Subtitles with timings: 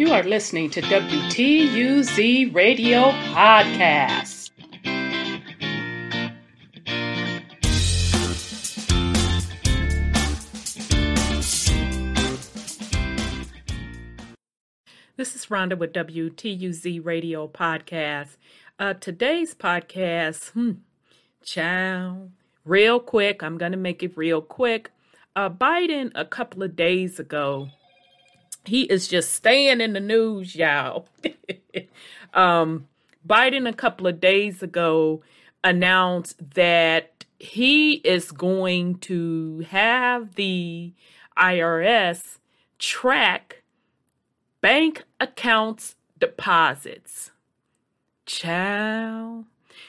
[0.00, 4.50] You are listening to WTUZ Radio Podcast.
[15.18, 18.38] This is Rhonda with WTUZ Radio Podcast.
[18.78, 20.72] Uh, today's podcast, hmm,
[21.44, 22.30] chow,
[22.64, 23.42] real quick.
[23.42, 24.92] I'm going to make it real quick.
[25.36, 27.68] Uh, Biden, a couple of days ago,
[28.64, 31.06] he is just staying in the news, y'all.
[32.34, 32.86] um,
[33.26, 35.22] Biden, a couple of days ago,
[35.62, 40.92] announced that he is going to have the
[41.36, 42.38] IRS
[42.78, 43.62] track
[44.60, 47.30] bank accounts deposits.
[48.26, 49.44] Ciao.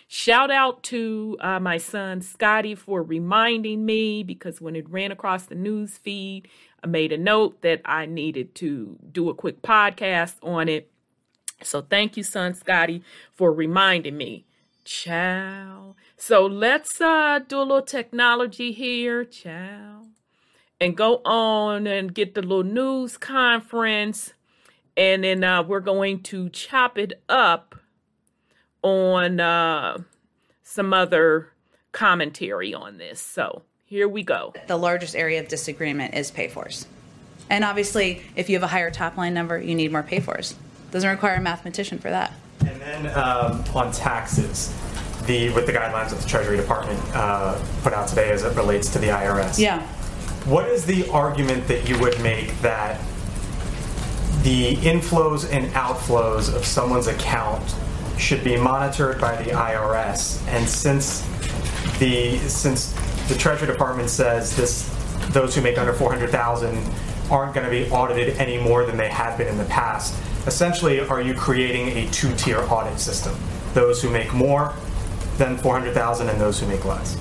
[0.07, 5.45] Shout out to uh, my son Scotty for reminding me because when it ran across
[5.45, 6.47] the news feed,
[6.83, 10.91] I made a note that I needed to do a quick podcast on it.
[11.63, 14.45] So thank you, son Scotty, for reminding me.
[14.83, 15.95] Ciao.
[16.17, 19.23] So let's uh, do a little technology here.
[19.23, 20.07] Ciao.
[20.79, 24.33] And go on and get the little news conference.
[24.97, 27.75] And then uh, we're going to chop it up
[28.83, 29.97] on uh,
[30.63, 31.51] some other
[31.91, 33.19] commentary on this.
[33.19, 34.53] So here we go.
[34.67, 36.87] The largest area of disagreement is pay fors.
[37.49, 40.55] And obviously, if you have a higher top line number, you need more pay fors.
[40.91, 42.33] Doesn't require a mathematician for that.
[42.61, 44.73] And then um, on taxes,
[45.25, 48.89] the with the guidelines that the Treasury Department uh, put out today as it relates
[48.93, 49.59] to the IRS.
[49.59, 49.85] Yeah.
[50.45, 52.99] What is the argument that you would make that
[54.43, 57.75] the inflows and outflows of someone's account
[58.21, 60.45] should be monitored by the IRS.
[60.47, 61.21] And since
[61.99, 62.93] the since
[63.27, 64.89] the Treasury Department says this,
[65.31, 66.77] those who make under 400,000
[67.29, 70.13] aren't going to be audited any more than they have been in the past.
[70.47, 73.33] Essentially, are you creating a two-tier audit system?
[73.73, 74.73] Those who make more
[75.37, 77.17] than 400,000 and those who make less.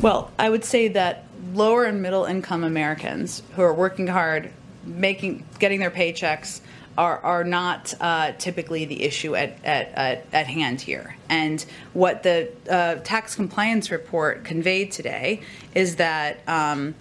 [0.00, 1.24] Well, I would say that
[1.54, 4.50] lower and middle income Americans who are working hard,
[4.84, 6.60] making getting their paychecks
[6.98, 11.16] are, are not uh, typically the issue at, at, at, at, hand here.
[11.28, 15.40] And what the uh, tax compliance report conveyed today
[15.74, 16.94] is that, um,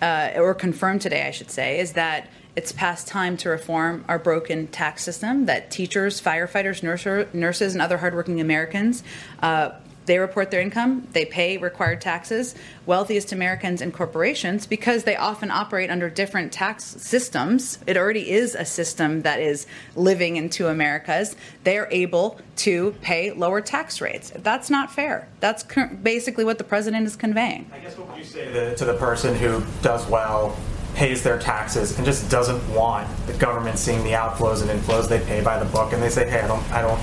[0.00, 4.18] uh, or confirmed today, I should say, is that it's past time to reform our
[4.18, 9.02] broken tax system, that teachers, firefighters, nurser, nurses, and other hardworking Americans
[9.42, 9.72] uh,
[10.06, 12.54] they report their income, they pay required taxes.
[12.86, 18.54] Wealthiest Americans and corporations, because they often operate under different tax systems, it already is
[18.54, 19.66] a system that is
[19.96, 21.34] living in two Americas,
[21.64, 24.32] they're able to pay lower tax rates.
[24.36, 25.28] That's not fair.
[25.40, 25.64] That's
[26.02, 27.70] basically what the president is conveying.
[27.72, 30.56] I guess what would you say to the, to the person who does well,
[30.94, 35.18] pays their taxes and just doesn't want the government seeing the outflows and inflows they
[35.20, 37.00] pay by the book and they say hey i don't i don't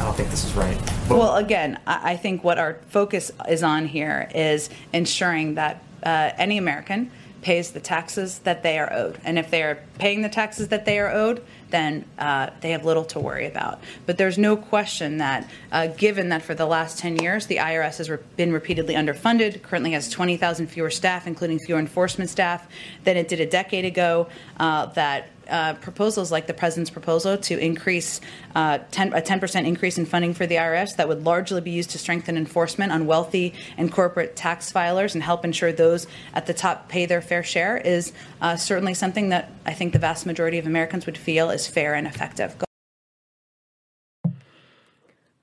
[0.00, 0.78] I don't think this is right.
[1.10, 6.30] But well, again, I think what our focus is on here is ensuring that uh,
[6.38, 7.10] any American
[7.42, 9.18] pays the taxes that they are owed.
[9.24, 12.84] And if they are paying the taxes that they are owed, then uh, they have
[12.84, 13.80] little to worry about.
[14.06, 17.98] But there's no question that, uh, given that for the last 10 years, the IRS
[17.98, 22.66] has re- been repeatedly underfunded, currently has 20,000 fewer staff, including fewer enforcement staff,
[23.04, 24.28] than it did a decade ago,
[24.58, 28.20] uh, that uh, proposals like the president's proposal to increase
[28.54, 31.90] uh, 10, a 10% increase in funding for the IRS that would largely be used
[31.90, 36.54] to strengthen enforcement on wealthy and corporate tax filers and help ensure those at the
[36.54, 40.58] top pay their fair share is uh, certainly something that I think the vast majority
[40.58, 42.56] of Americans would feel is fair and effective.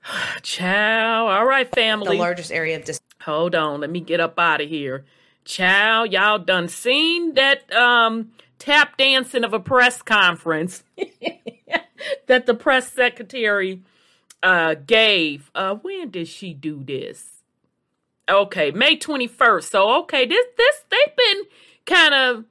[0.42, 2.16] Chow, All right, family.
[2.16, 3.80] The largest area of dis- Hold on.
[3.80, 5.04] Let me get up out of here.
[5.44, 6.04] Chow.
[6.04, 10.82] Y'all done seen that um tap dancing of a press conference
[12.26, 13.82] that the press secretary
[14.42, 15.50] uh, gave.
[15.54, 17.42] Uh, when did she do this?
[18.28, 19.64] Okay, May 21st.
[19.64, 21.44] So okay, this this they've been
[21.86, 22.44] kind of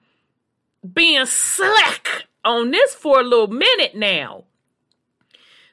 [0.94, 4.46] being slack on this for a little minute now.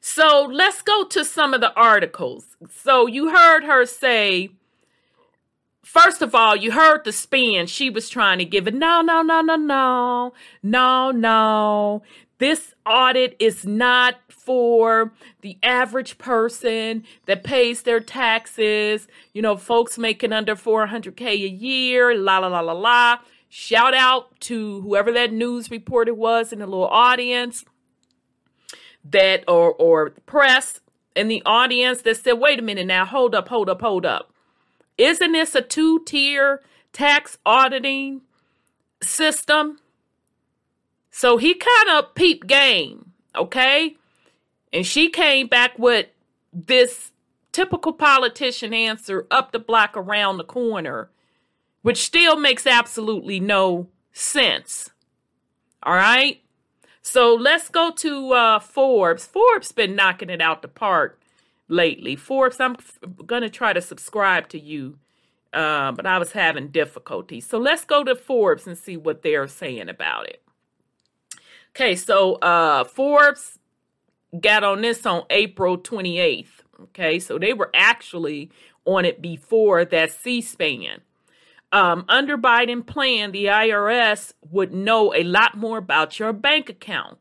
[0.00, 2.56] So let's go to some of the articles.
[2.70, 4.50] So you heard her say
[5.85, 8.75] First of all, you heard the spin she was trying to give it.
[8.75, 10.33] No, no, no, no, no,
[10.63, 12.03] no, no.
[12.39, 19.07] This audit is not for the average person that pays their taxes.
[19.35, 23.19] You know, folks making under 400K a year, la, la, la, la, la.
[23.51, 27.65] Shout out to whoever that news reporter was in the little audience
[29.05, 30.81] that, or, or press
[31.15, 34.34] in the audience that said, wait a minute now, hold up, hold up, hold up.
[34.96, 36.62] Isn't this a two tier
[36.93, 38.23] tax auditing
[39.02, 39.79] system?
[41.11, 43.12] So he kind of peep game.
[43.37, 43.96] okay?
[44.73, 46.06] And she came back with
[46.52, 47.12] this
[47.52, 51.11] typical politician answer up the block around the corner,
[51.82, 54.90] which still makes absolutely no sense.
[55.82, 56.40] All right?
[57.00, 59.26] So let's go to uh, Forbes.
[59.26, 61.20] Forbes been knocking it out the park
[61.69, 62.16] lately.
[62.16, 62.76] Forbes, I'm
[63.26, 64.99] gonna try to subscribe to you,
[65.52, 67.40] uh, but I was having difficulty.
[67.40, 70.43] So let's go to Forbes and see what they're saying about it.
[71.70, 73.58] Okay, so uh, Forbes
[74.40, 76.46] got on this on April 28th.
[76.82, 78.50] Okay, so they were actually
[78.84, 81.00] on it before that C SPAN.
[81.72, 87.19] Um, under Biden plan, the IRS would know a lot more about your bank account.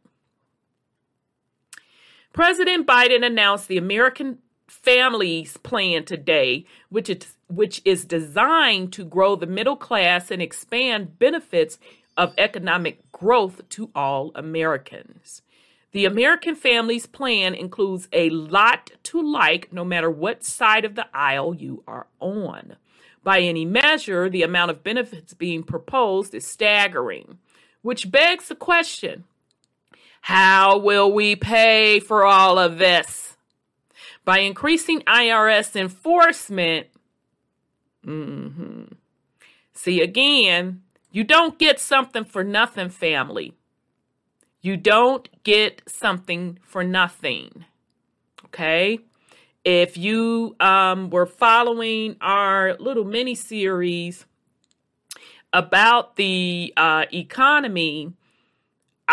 [2.34, 9.36] President Biden announced the American Families Plan today, which is, which is designed to grow
[9.36, 11.78] the middle class and expand benefits
[12.18, 15.44] of economic growth to all Americans.
[15.92, 21.06] The American Families Plan includes a lot to like no matter what side of the
[21.14, 22.78] aisle you are on.
[23.24, 27.38] By any measure, the amount of benefits being proposed is staggering,
[27.84, 29.26] which begs the question
[30.24, 33.36] how will we pay for all of this?
[34.24, 36.88] By increasing IRS enforcement,
[38.08, 38.84] mm-hmm.
[39.74, 40.82] see again,
[41.12, 43.54] you don't get something for nothing, family.
[44.62, 47.66] You don't get something for nothing.
[48.46, 49.00] Okay?
[49.66, 54.26] If you um, were following our little mini series
[55.52, 58.14] about the uh, economy,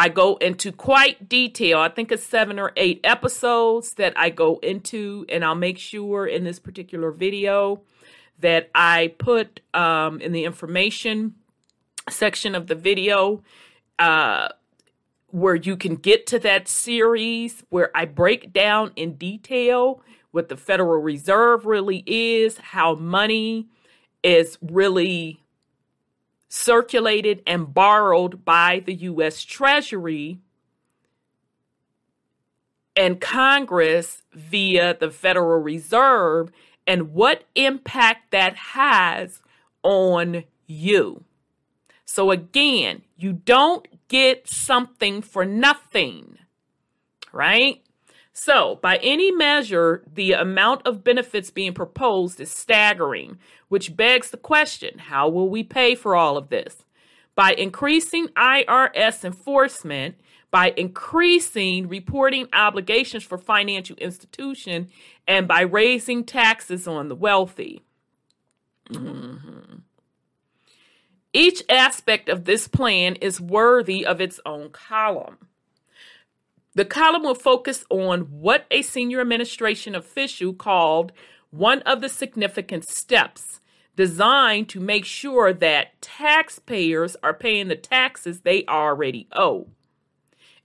[0.01, 1.79] I go into quite detail.
[1.79, 6.27] I think it's seven or eight episodes that I go into, and I'll make sure
[6.27, 7.83] in this particular video
[8.39, 11.35] that I put um, in the information
[12.09, 13.43] section of the video
[13.99, 14.49] uh,
[15.27, 20.01] where you can get to that series where I break down in detail
[20.31, 23.69] what the Federal Reserve really is, how money
[24.23, 25.43] is really
[26.51, 29.45] circulated and borrowed by the U.S.
[29.45, 30.41] Treasury
[32.97, 36.51] and Congress via the Federal Reserve,
[36.87, 39.41] and what impact that has
[39.85, 41.25] on you.
[42.05, 46.37] So, again, you don't get something for nothing,
[47.33, 47.81] right?
[48.43, 53.39] So, by any measure, the amount of benefits being proposed is staggering,
[53.69, 56.87] which begs the question how will we pay for all of this?
[57.35, 60.15] By increasing IRS enforcement,
[60.51, 64.91] by increasing reporting obligations for financial institutions,
[65.29, 67.83] and by raising taxes on the wealthy.
[68.89, 69.81] Mm-hmm.
[71.35, 75.37] Each aspect of this plan is worthy of its own column.
[76.75, 81.13] The column will focus on what a senior administration official called
[81.51, 83.61] one of the significant steps
[83.97, 89.67] designed to make sure that taxpayers are paying the taxes they already owe.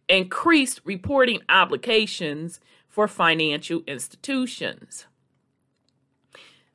[0.07, 5.07] Increased reporting obligations for financial institutions.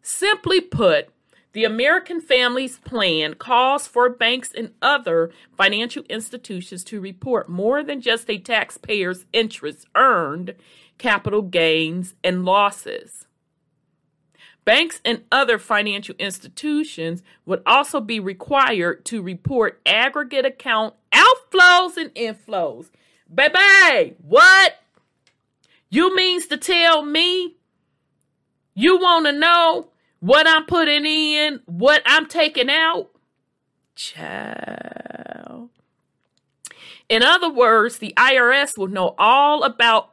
[0.03, 1.09] Simply put,
[1.53, 8.01] the American Families Plan calls for banks and other financial institutions to report more than
[8.01, 10.55] just a taxpayer's interest earned,
[10.99, 13.27] capital gains, and losses.
[14.65, 22.15] Banks and other financial institutions would also be required to report aggregate account outflows and
[22.15, 22.91] inflows.
[23.33, 24.75] Baby, what?
[25.89, 27.57] You means to tell me
[28.75, 29.90] you want to know
[30.21, 33.11] what I'm putting in, what I'm taking out.
[33.95, 35.71] Child.
[37.09, 40.11] In other words, the IRS will know all about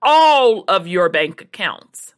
[0.00, 2.14] all of your bank accounts.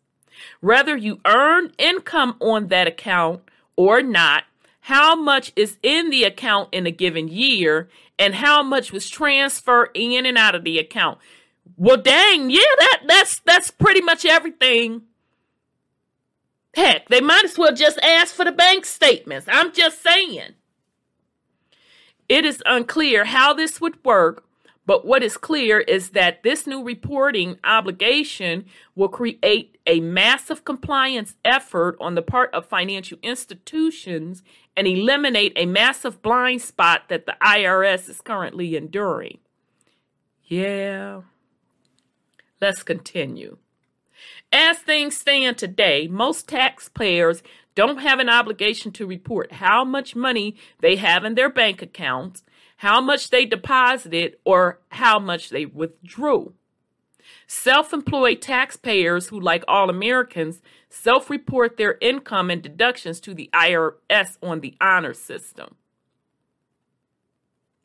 [0.61, 3.43] Whether you earn income on that account
[3.77, 4.45] or not,
[4.81, 9.91] how much is in the account in a given year, and how much was transferred
[9.95, 11.19] in and out of the account.
[11.77, 15.03] Well, dang, yeah, that that's that's pretty much everything
[16.76, 19.47] Heck, they might as well just ask for the bank statements.
[19.50, 20.52] I'm just saying.
[22.28, 24.45] It is unclear how this would work,
[24.85, 31.35] but what is clear is that this new reporting obligation will create a massive compliance
[31.47, 34.42] effort on the part of financial institutions
[34.76, 39.38] and eliminate a massive blind spot that the IRS is currently enduring.
[40.45, 41.23] Yeah.
[42.61, 43.56] Let's continue.
[44.53, 47.43] As things stand today, most taxpayers
[47.75, 52.43] don't have an obligation to report how much money they have in their bank accounts,
[52.79, 56.55] how much they deposited, or how much they withdrew.
[57.47, 63.50] Self employed taxpayers who, like all Americans, self report their income and deductions to the
[63.53, 65.76] IRS on the honor system.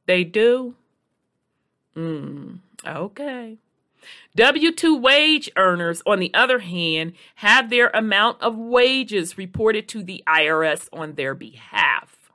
[0.05, 0.75] They do?
[1.95, 3.57] Mm, okay.
[4.35, 10.03] W 2 wage earners, on the other hand, have their amount of wages reported to
[10.03, 12.31] the IRS on their behalf.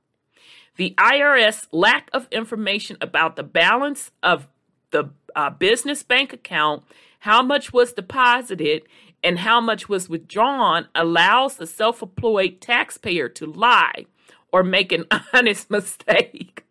[0.76, 4.46] The IRS lack of information about the balance of
[4.90, 6.85] the uh, business bank account,
[7.20, 8.82] how much was deposited,
[9.23, 14.06] and how much was withdrawn allows the self employed taxpayer to lie
[14.52, 15.04] or make an
[15.35, 16.64] honest mistake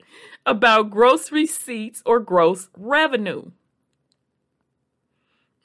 [0.46, 3.52] about gross receipts or gross revenue.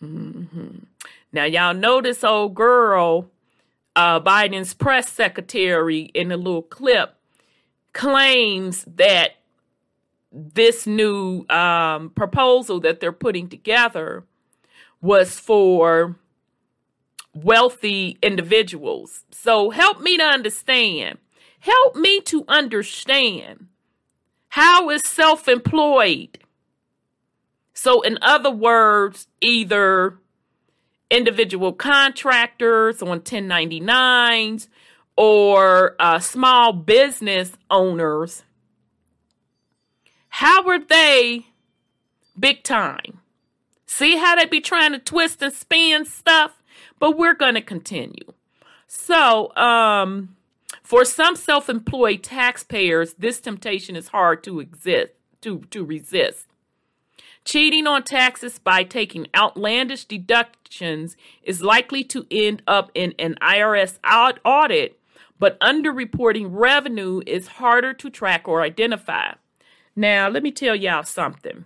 [0.02, 0.78] Mm-hmm.
[1.32, 3.30] Now, y'all know this old girl,
[3.94, 7.14] uh, Biden's press secretary, in the little clip,
[7.92, 9.36] claims that
[10.32, 14.24] this new um, proposal that they're putting together
[15.00, 16.16] was for
[17.34, 19.24] wealthy individuals.
[19.30, 21.18] So, help me to understand.
[21.60, 23.66] Help me to understand
[24.50, 26.38] how is self employed
[27.82, 30.18] so, in other words, either
[31.10, 34.68] individual contractors on 1099s
[35.16, 38.42] or uh, small business owners,
[40.28, 41.46] how are they
[42.38, 43.22] big time?
[43.86, 46.62] See how they be trying to twist and spin stuff?
[46.98, 48.34] But we're going to continue.
[48.88, 50.36] So, um,
[50.82, 56.49] for some self-employed taxpayers, this temptation is hard to exist to to resist.
[57.50, 63.98] Cheating on taxes by taking outlandish deductions is likely to end up in an IRS
[64.44, 65.00] audit,
[65.36, 69.32] but underreporting revenue is harder to track or identify.
[69.96, 71.64] Now, let me tell y'all something.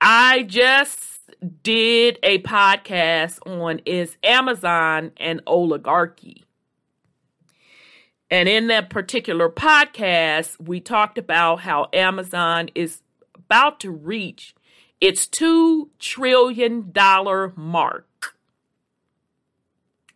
[0.00, 1.30] I just
[1.62, 6.46] did a podcast on is Amazon an oligarchy?
[8.28, 13.02] And in that particular podcast, we talked about how Amazon is
[13.50, 14.54] about to reach
[15.00, 16.92] its $2 trillion
[17.56, 18.36] mark.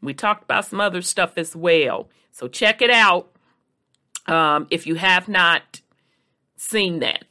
[0.01, 2.09] We talked about some other stuff as well.
[2.31, 3.35] So check it out
[4.27, 5.81] um, if you have not
[6.57, 7.25] seen that.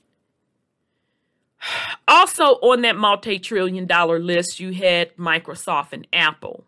[2.06, 6.66] Also, on that multi trillion dollar list, you had Microsoft and Apple.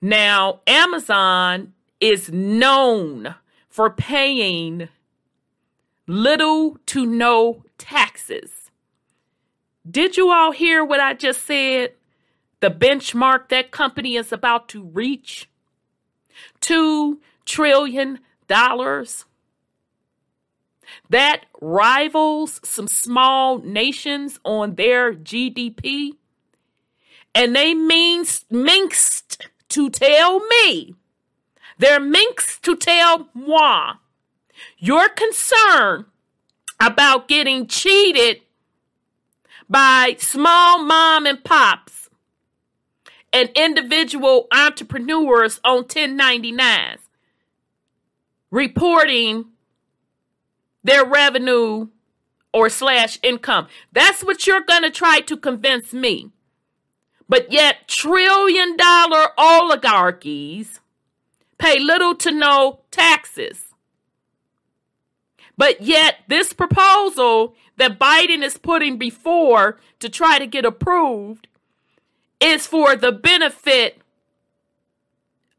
[0.00, 3.36] Now, Amazon is known
[3.68, 4.88] for paying
[6.08, 8.70] little to no taxes.
[9.88, 11.92] Did you all hear what I just said?
[12.60, 15.48] The benchmark that company is about to reach?
[16.60, 18.18] $2 trillion.
[21.10, 26.12] That rivals some small nations on their GDP.
[27.34, 30.94] And they means minxed to tell me.
[31.78, 33.96] They're minxed to tell moi
[34.78, 36.06] your concern
[36.80, 38.40] about getting cheated
[39.68, 42.08] by small mom and pops
[43.32, 46.98] and individual entrepreneurs on 1099s
[48.50, 49.44] reporting
[50.82, 51.88] their revenue
[52.52, 53.68] or slash income.
[53.92, 56.30] That's what you're going to try to convince me.
[57.28, 60.80] But yet, trillion dollar oligarchies
[61.58, 63.67] pay little to no taxes.
[65.58, 71.48] But yet, this proposal that Biden is putting before to try to get approved
[72.40, 74.00] is for the benefit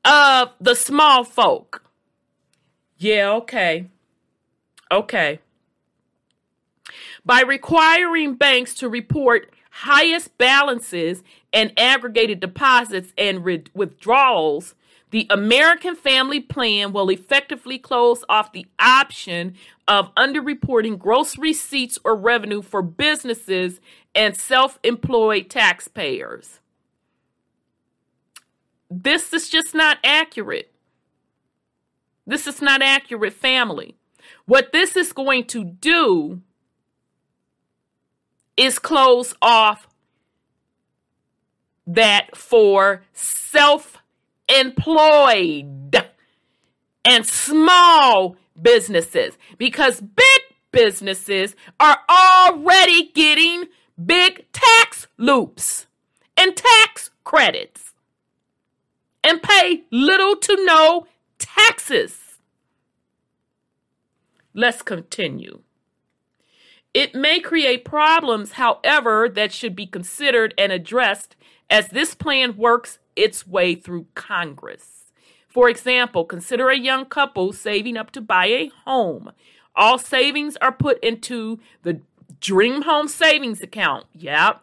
[0.05, 1.83] of the small folk.
[2.97, 3.87] Yeah, okay.
[4.89, 5.39] Okay.
[7.25, 14.75] By requiring banks to report highest balances and aggregated deposits and re- withdrawals
[15.11, 19.55] the American Family Plan will effectively close off the option
[19.89, 23.81] of underreporting gross receipts or revenue for businesses
[24.13, 26.59] and self employed taxpayers.
[28.89, 30.71] This is just not accurate.
[32.27, 33.95] This is not accurate, family.
[34.45, 36.41] What this is going to do
[38.55, 39.87] is close off
[41.87, 43.97] that for self
[44.47, 46.05] employed
[47.03, 53.65] and small businesses because big businesses are already getting
[54.03, 55.87] big tax loops
[56.37, 57.93] and tax credits
[59.23, 62.37] and pay little to no taxes.
[64.53, 65.61] Let's continue.
[66.93, 71.35] It may create problems, however, that should be considered and addressed
[71.69, 74.98] as this plan works its way through Congress.
[75.49, 79.31] For example, consider a young couple saving up to buy a home.
[79.75, 82.01] All savings are put into the
[82.39, 84.05] Dream Home Savings Account.
[84.13, 84.61] Yep.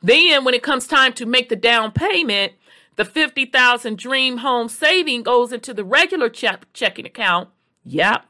[0.00, 2.52] Then, when it comes time to make the down payment,
[2.96, 7.48] the 50,000 Dream Home saving goes into the regular check- checking account.
[7.84, 8.24] Yep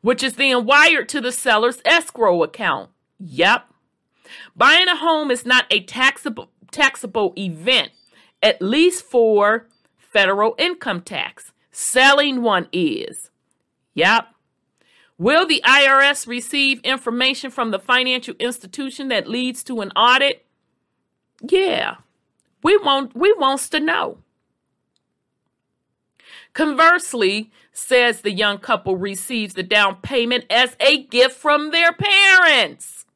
[0.00, 2.90] which is then wired to the seller's escrow account.
[3.18, 3.66] Yep.
[4.56, 7.92] Buying a home is not a taxable taxable event,
[8.44, 11.52] at least for federal income tax.
[11.72, 13.30] Selling one is.
[13.94, 14.28] Yep.
[15.16, 20.44] Will the IRS receive information from the financial institution that leads to an audit?
[21.40, 21.96] Yeah.
[22.62, 24.18] We want we wants to know.
[26.52, 33.06] Conversely, says the young couple receives the down payment as a gift from their parents,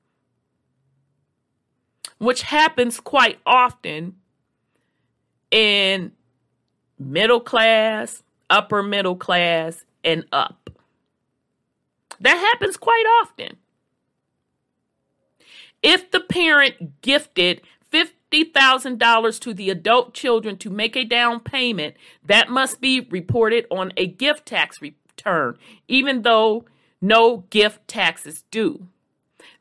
[2.18, 4.16] which happens quite often
[5.50, 6.12] in
[6.98, 10.70] middle class, upper middle class, and up.
[12.20, 13.56] That happens quite often.
[15.82, 17.60] If the parent gifted
[17.92, 23.92] $50,000 to the adult children to make a down payment, that must be reported on
[23.96, 26.64] a gift tax return, even though
[27.00, 28.88] no gift tax is due.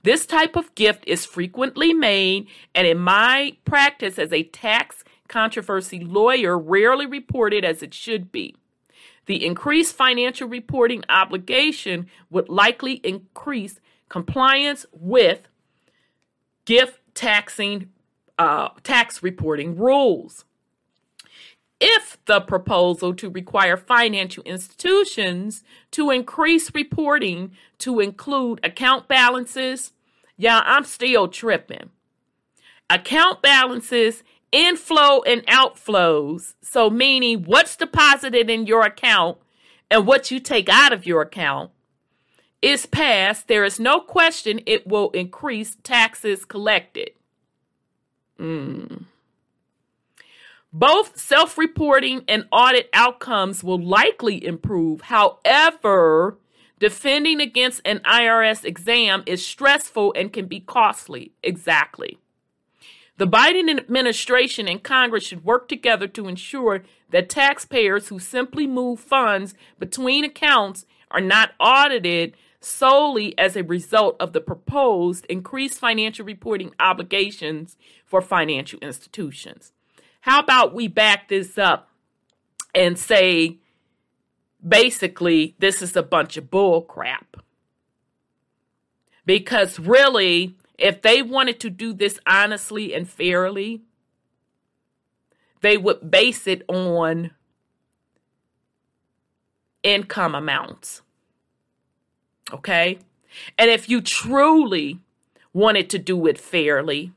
[0.04, 6.00] This type of gift is frequently made, and in my practice as a tax controversy
[6.00, 8.56] lawyer, rarely reported as it should be.
[9.26, 13.80] The increased financial reporting obligation would likely increase
[14.10, 15.48] compliance with
[16.66, 17.90] gift taxing
[18.38, 20.46] uh, tax reporting rules.
[21.80, 29.92] If the proposal to require financial institutions to increase reporting to include account balances,
[30.38, 31.92] yeah, I'm still tripping.
[32.90, 39.38] Account balances, inflow and outflows, so meaning what's deposited in your account
[39.90, 41.72] and what you take out of your account,
[42.62, 47.12] is passed, there is no question it will increase taxes collected.
[48.40, 49.06] Mm.
[50.74, 55.02] Both self reporting and audit outcomes will likely improve.
[55.02, 56.38] However,
[56.80, 61.32] defending against an IRS exam is stressful and can be costly.
[61.42, 62.18] Exactly.
[63.18, 69.00] The Biden administration and Congress should work together to ensure that taxpayers who simply move
[69.00, 76.26] funds between accounts are not audited solely as a result of the proposed increased financial
[76.26, 77.76] reporting obligations
[78.06, 79.72] for financial institutions.
[80.22, 81.90] How about we back this up
[82.76, 83.58] and say
[84.68, 87.38] basically this is a bunch of bull crap?
[89.26, 93.82] Because really, if they wanted to do this honestly and fairly,
[95.62, 97.32] they would base it on
[99.84, 101.02] income amounts
[102.54, 103.00] Okay?
[103.58, 105.00] And if you truly
[105.54, 107.12] wanted to do it fairly,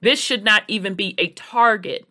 [0.00, 2.06] this should not even be a target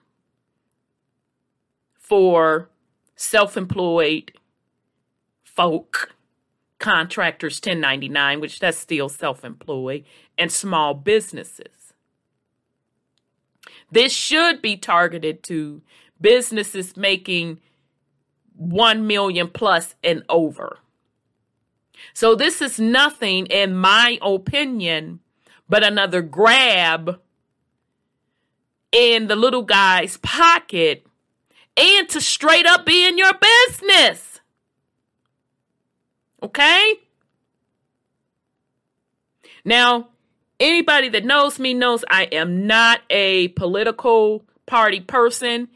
[1.98, 2.70] for
[3.16, 4.32] self employed
[5.44, 6.13] folk,
[6.84, 10.04] contractors 1099, which that's still self employed,
[10.38, 11.94] and small businesses.
[13.90, 15.82] This should be targeted to
[16.20, 17.62] businesses making
[18.58, 20.80] 1 million plus and over.
[22.14, 25.22] So this is nothing, in my opinion,
[25.70, 27.22] but another grab
[28.92, 31.08] in the little guy's pocket
[31.78, 33.34] and to straight up be in your
[33.68, 34.33] business.
[36.44, 36.94] Okay?
[39.64, 40.10] Now,
[40.60, 45.70] anybody that knows me knows I am not a political party person.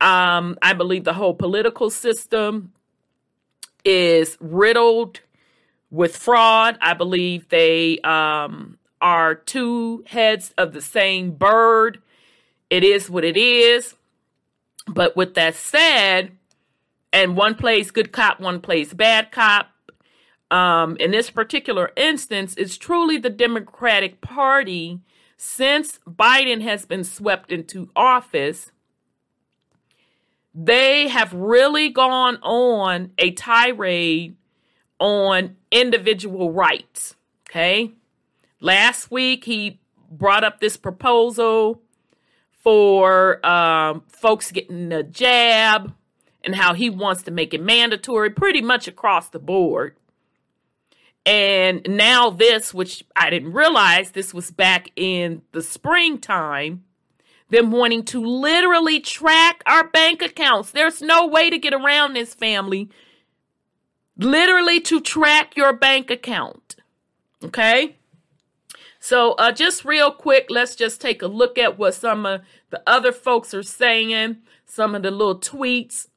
[0.00, 2.72] Um, I believe the whole political system
[3.84, 5.20] is riddled
[5.90, 6.78] with fraud.
[6.80, 12.00] I believe they um, are two heads of the same bird.
[12.68, 13.94] It is what it is.
[14.86, 16.32] But with that said,
[17.12, 19.68] and one plays good cop, one plays bad cop.
[20.50, 25.00] Um, in this particular instance, it's truly the Democratic Party
[25.36, 28.72] since Biden has been swept into office.
[30.54, 34.36] They have really gone on a tirade
[34.98, 37.14] on individual rights.
[37.48, 37.92] Okay.
[38.60, 41.80] Last week, he brought up this proposal
[42.62, 45.94] for um, folks getting a jab
[46.44, 49.96] and how he wants to make it mandatory pretty much across the board.
[51.26, 56.84] And now, this, which I didn't realize this was back in the springtime,
[57.50, 60.70] them wanting to literally track our bank accounts.
[60.70, 62.88] There's no way to get around this, family.
[64.16, 66.76] Literally to track your bank account.
[67.44, 67.96] Okay?
[68.98, 72.82] So, uh, just real quick, let's just take a look at what some of the
[72.86, 76.08] other folks are saying, some of the little tweets.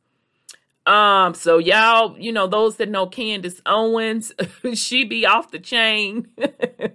[0.86, 4.34] Um, so y'all, you know, those that know Candace Owens,
[4.74, 6.28] she be off the chain.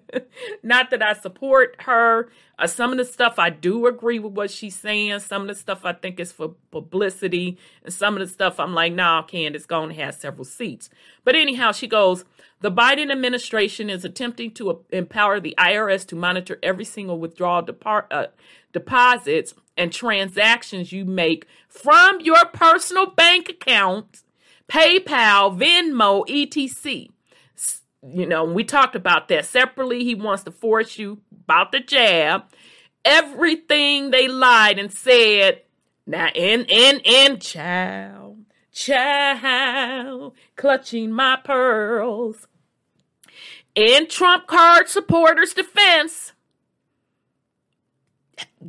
[0.63, 2.31] Not that I support her.
[2.59, 5.21] Uh, some of the stuff I do agree with what she's saying.
[5.21, 7.57] Some of the stuff I think is for publicity.
[7.85, 10.91] And some of the stuff I'm like, nah, Candace going to have several seats.
[11.25, 12.25] But anyhow, she goes,
[12.61, 18.09] the Biden administration is attempting to empower the IRS to monitor every single withdrawal depart,
[18.11, 18.27] uh,
[18.73, 24.23] deposits and transactions you make from your personal bank account,
[24.69, 27.09] PayPal, Venmo, etc.
[28.07, 30.05] You know, we talked about that separately.
[30.05, 32.45] He wants to force you about the jab.
[33.05, 35.63] Everything they lied and said.
[36.07, 42.47] Now, in, in, in, child, child, clutching my pearls.
[43.75, 46.33] In Trump card supporters' defense,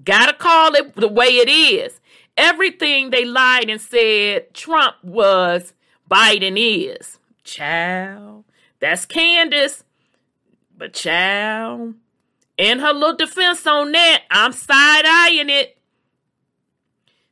[0.03, 1.99] Gotta call it the way it is.
[2.37, 5.73] Everything they lied and said Trump was,
[6.09, 7.19] Biden is.
[7.43, 8.45] Child.
[8.79, 9.83] That's Candace.
[10.75, 11.95] But child.
[12.57, 15.77] In her little defense on that, I'm side eyeing it.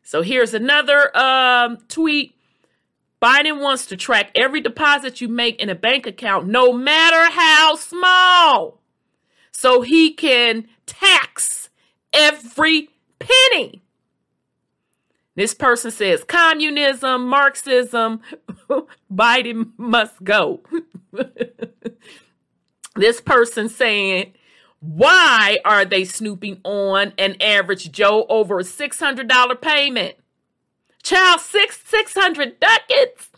[0.03, 2.33] So here's another um, tweet.
[3.21, 7.75] Biden wants to track every deposit you make in a bank account, no matter how
[7.75, 8.79] small,
[9.51, 11.69] so he can tax
[12.13, 13.81] every penny.
[15.35, 18.21] This person says communism, Marxism,
[19.11, 20.61] Biden must go.
[22.95, 24.33] this person saying,
[24.79, 30.15] why are they snooping on an average Joe over a $600 payment?
[31.03, 33.29] Child, six, 600 ducats?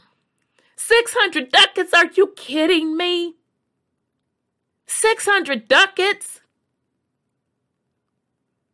[0.75, 1.93] 600 ducats?
[1.93, 3.35] Are you kidding me?
[4.87, 6.41] 600 ducats?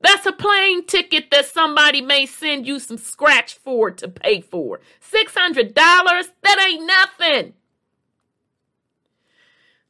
[0.01, 4.79] That's a plane ticket that somebody may send you some scratch for to pay for.
[5.01, 5.73] $600?
[5.73, 7.53] That ain't nothing.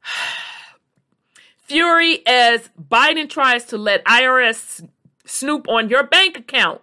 [1.58, 4.88] Fury as Biden tries to let IRS
[5.26, 6.82] snoop on your bank account.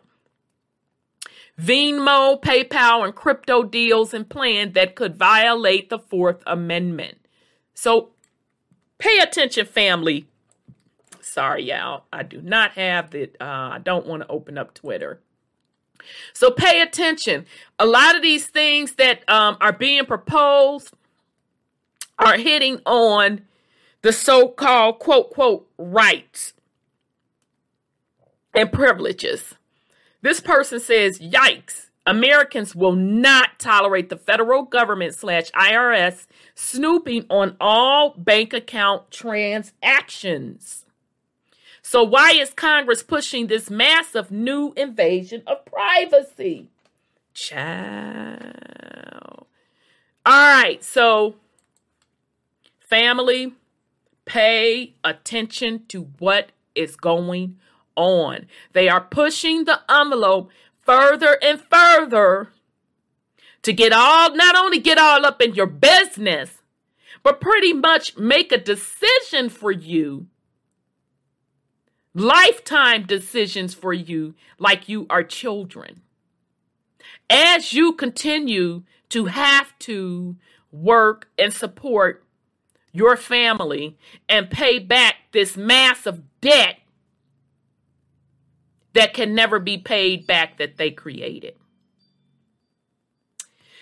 [1.61, 7.19] Venmo, PayPal, and crypto deals and plans that could violate the Fourth Amendment.
[7.75, 8.11] So
[8.99, 10.27] pay attention, family.
[11.21, 12.05] Sorry, y'all.
[12.13, 15.21] I do not have the, uh, I don't want to open up Twitter.
[16.33, 17.47] So pay attention.
[17.79, 20.93] A lot of these things that um, are being proposed
[22.23, 23.43] are hitting on
[24.03, 26.53] the so called quote, quote, rights
[28.55, 29.55] and privileges.
[30.23, 37.57] This person says, yikes, Americans will not tolerate the federal government slash IRS snooping on
[37.61, 40.87] all bank account transactions.
[41.85, 46.69] So, why is Congress pushing this massive new invasion of privacy?
[47.35, 48.53] Child.
[50.25, 51.35] All right, so
[52.93, 53.55] family,
[54.27, 57.57] pay attention to what is going
[57.97, 58.45] on.
[58.75, 60.51] They are pushing the envelope
[60.83, 62.53] further and further
[63.63, 66.59] to get all, not only get all up in your business,
[67.23, 70.27] but pretty much make a decision for you
[72.15, 76.03] lifetime decisions for you like you are children.
[77.31, 80.37] As you continue to have to
[80.71, 82.22] work and support
[82.93, 83.97] your family
[84.29, 86.77] and pay back this massive debt
[88.93, 91.55] that can never be paid back that they created.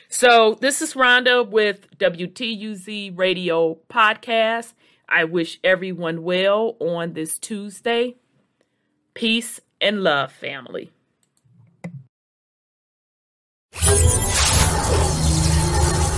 [0.09, 4.75] So, this is Rhonda with WTUZ Radio Podcast.
[5.09, 8.17] I wish everyone well on this Tuesday.
[9.15, 10.91] Peace and love, family.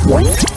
[0.05, 0.52] What?